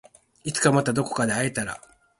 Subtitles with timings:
[0.43, 1.79] いつかまたどこかで会えたら